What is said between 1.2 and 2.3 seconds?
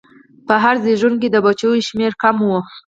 کې د بچو شمېر